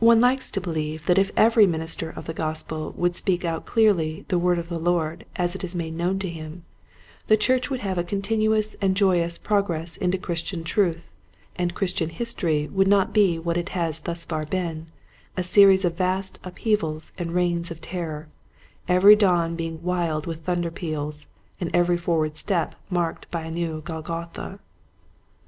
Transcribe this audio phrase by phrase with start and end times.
[0.00, 3.24] One likes to believe that if every minister of the Gospel 56 Quiet Hints to
[3.24, 3.44] Growing Preachers.
[3.44, 6.28] would speak out clearly the word of the Lord as it is made known to
[6.28, 6.64] him,
[7.28, 11.08] the church would have a continuous and joyous progress into Christian truth,
[11.54, 14.86] and Christian history would not be what it has thus far been,
[15.36, 18.26] a series of vast upheavals and reigns of terror,
[18.88, 21.28] every dawn being wild with thun der peals
[21.60, 24.58] and every forward step marked by a new Golgotha.